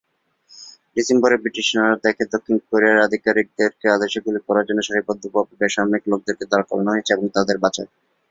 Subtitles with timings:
[0.95, 6.65] ডিসেম্বরে, ব্রিটিশ সেনারা দেখে দক্ষিণ কোরিয়ার আধিকারিকদের আদেশে গুলি করার জন্য সারিবদ্ধভাবে বেসামরিক লোকদের দাঁড়
[6.69, 7.89] করানো হয়েছে এবং তাদের বাঁচায়।